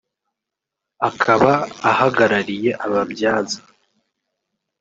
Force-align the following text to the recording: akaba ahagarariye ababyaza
akaba 1.09 1.53
ahagarariye 1.91 2.71
ababyaza 2.85 3.59